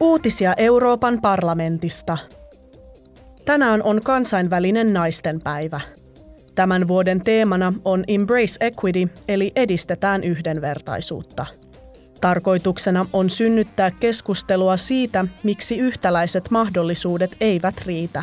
Uutisia 0.00 0.54
Euroopan 0.56 1.20
parlamentista. 1.20 2.18
Tänään 3.44 3.82
on 3.82 4.00
kansainvälinen 4.04 4.92
naistenpäivä. 4.92 5.80
Tämän 6.54 6.88
vuoden 6.88 7.20
teemana 7.20 7.72
on 7.84 8.04
Embrace 8.08 8.56
Equity 8.60 9.08
eli 9.28 9.52
edistetään 9.56 10.24
yhdenvertaisuutta. 10.24 11.46
Tarkoituksena 12.20 13.06
on 13.12 13.30
synnyttää 13.30 13.90
keskustelua 13.90 14.76
siitä, 14.76 15.24
miksi 15.42 15.78
yhtäläiset 15.78 16.50
mahdollisuudet 16.50 17.36
eivät 17.40 17.74
riitä. 17.86 18.22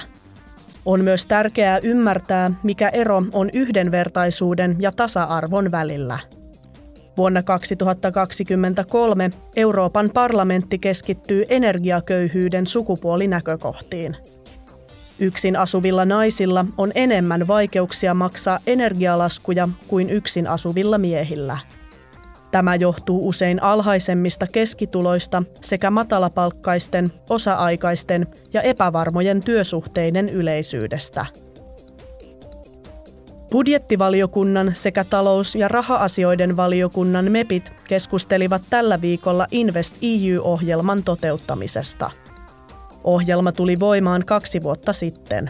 On 0.86 1.04
myös 1.04 1.26
tärkeää 1.26 1.78
ymmärtää, 1.78 2.52
mikä 2.64 2.90
ero 2.90 3.24
on 3.34 3.50
yhdenvertaisuuden 3.54 4.76
ja 4.80 4.92
tasa-arvon 4.92 5.72
välillä– 5.72 6.20
Vuonna 7.18 7.44
2023 7.44 9.32
Euroopan 9.56 10.10
parlamentti 10.14 10.80
keskittyy 10.80 11.44
energiaköyhyyden 11.50 12.68
sukupuolinäkökohtiin. 12.68 14.18
Yksin 15.20 15.56
asuvilla 15.56 16.06
naisilla 16.06 16.66
on 16.78 16.92
enemmän 16.96 17.48
vaikeuksia 17.48 18.14
maksaa 18.14 18.60
energialaskuja 18.68 19.70
kuin 19.88 20.10
yksin 20.10 20.48
asuvilla 20.48 20.98
miehillä. 20.98 21.58
Tämä 22.52 22.76
johtuu 22.76 23.28
usein 23.28 23.64
alhaisemmista 23.64 24.48
keskituloista 24.52 25.44
sekä 25.62 25.92
matalapalkkaisten, 25.92 27.12
osa-aikaisten 27.30 28.28
ja 28.54 28.62
epävarmojen 28.62 29.44
työsuhteiden 29.44 30.30
yleisyydestä– 30.30 31.26
Budjettivaliokunnan 33.54 34.72
sekä 34.76 35.04
talous- 35.04 35.56
ja 35.56 35.68
raha-asioiden 35.68 36.58
valiokunnan 36.58 37.32
MEPit 37.32 37.72
keskustelivat 37.88 38.62
tällä 38.70 39.02
viikolla 39.02 39.48
Invest 39.52 39.96
EU-ohjelman 40.02 41.04
toteuttamisesta. 41.04 42.12
Ohjelma 43.04 43.52
tuli 43.52 43.80
voimaan 43.80 44.26
kaksi 44.26 44.64
vuotta 44.64 44.94
sitten. 44.94 45.50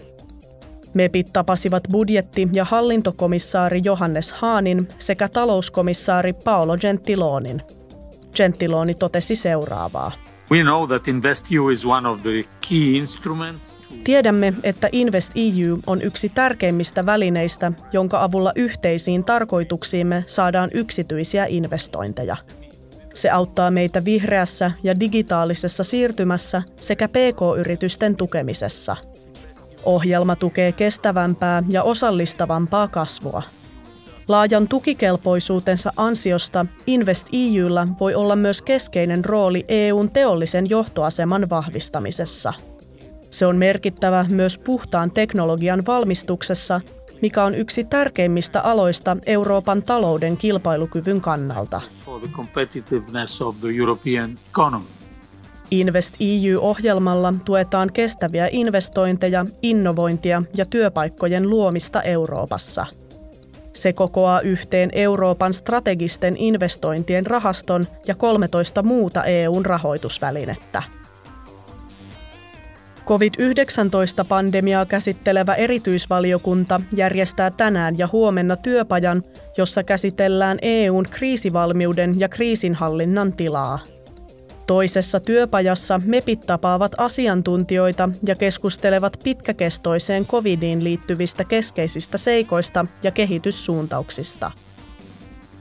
MEPit 0.94 1.33
tapasivat 1.33 1.83
budjetti- 1.91 2.50
ja 2.53 2.66
hallintokomissaari 2.66 3.81
Johannes 3.83 4.31
Haanin 4.31 4.88
sekä 5.00 5.30
talouskomissaari 5.30 6.33
Paolo 6.33 6.78
Gentilonin. 6.78 7.61
Gentiloni 8.36 8.94
totesi 8.94 9.36
seuraavaa. 9.36 10.12
We 10.52 10.64
know 10.64 10.88
that 10.88 11.08
InvestEU 11.08 11.70
is 11.70 11.86
one 11.86 12.09
of 12.09 12.22
the 12.22 12.44
key 12.70 12.98
instruments 12.98 13.84
Tiedämme, 14.03 14.53
että 14.64 14.90
Invest 14.92 15.31
EU 15.36 15.78
on 15.88 16.02
yksi 16.02 16.30
tärkeimmistä 16.30 17.06
välineistä, 17.06 17.72
jonka 17.92 18.23
avulla 18.23 18.52
yhteisiin 18.56 19.23
tarkoituksiimme 19.23 20.23
saadaan 20.28 20.70
yksityisiä 20.73 21.45
investointeja. 21.45 22.38
Se 23.14 23.30
auttaa 23.30 23.72
meitä 23.72 24.06
vihreässä 24.06 24.72
ja 24.84 25.00
digitaalisessa 25.00 25.84
siirtymässä 25.84 26.64
sekä 26.80 27.08
PK-yritysten 27.08 28.16
tukemisessa. 28.16 28.97
Ohjelma 29.86 30.36
tukee 30.36 30.72
kestävämpää 30.72 31.64
ja 31.70 31.84
osallistavampaa 31.84 32.88
kasvua. 32.88 33.42
Laajan 34.27 34.67
tukikelpoisuutensa 34.67 35.93
ansiosta 35.97 36.66
Invest 36.88 37.27
EUlla 37.33 37.88
voi 37.99 38.16
olla 38.16 38.35
myös 38.35 38.61
keskeinen 38.61 39.25
rooli 39.25 39.66
EUn 39.67 40.09
teollisen 40.09 40.69
johtoaseman 40.69 41.49
vahvistamisessa– 41.49 42.53
se 43.33 43.45
on 43.45 43.57
merkittävä 43.57 44.25
myös 44.29 44.57
puhtaan 44.57 45.11
teknologian 45.11 45.83
valmistuksessa, 45.88 46.81
mikä 47.21 47.44
on 47.44 47.55
yksi 47.55 47.83
tärkeimmistä 47.83 48.61
aloista 48.61 49.17
Euroopan 49.25 49.83
talouden 49.83 50.38
kilpailukyvyn 50.38 51.21
kannalta. 51.21 51.81
Invest 55.71 56.13
EU-ohjelmalla 56.19 57.33
tuetaan 57.45 57.91
kestäviä 57.94 58.49
investointeja, 58.51 59.45
innovointia 59.61 60.44
ja 60.55 60.66
työpaikkojen 60.66 61.49
luomista 61.49 62.01
Euroopassa. 62.01 62.85
Se 63.83 63.94
kokoaa 63.94 64.41
yhteen 64.41 64.89
Euroopan 64.94 65.53
strategisten 65.53 66.38
investointien 66.38 67.25
rahaston 67.25 67.88
ja 68.07 68.16
13 68.16 68.83
muuta 68.83 69.23
EUn 69.23 69.66
rahoitusvälinettä. 69.66 70.83
COVID-19-pandemiaa 73.05 74.85
käsittelevä 74.85 75.53
erityisvaliokunta 75.53 76.81
järjestää 76.95 77.51
tänään 77.51 77.97
ja 77.97 78.09
huomenna 78.11 78.55
työpajan, 78.55 79.23
jossa 79.57 79.83
käsitellään 79.83 80.57
EUn 80.61 81.05
kriisivalmiuden 81.11 82.19
ja 82.19 82.29
kriisinhallinnan 82.29 83.33
tilaa. 83.33 83.79
Toisessa 84.68 85.19
työpajassa 85.19 86.01
MEPit 86.06 86.41
tapaavat 86.41 86.91
asiantuntijoita 86.97 88.09
ja 88.25 88.35
keskustelevat 88.35 89.19
pitkäkestoiseen 89.24 90.25
covidiin 90.25 90.84
liittyvistä 90.84 91.44
keskeisistä 91.44 92.18
seikoista 92.18 92.85
ja 93.03 93.12
kehityssuuntauksista. 93.12 94.51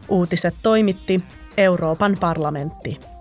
Uutiset 0.09 0.55
toimitti 0.63 1.23
Euroopan 1.57 2.17
parlamentti. 2.21 3.12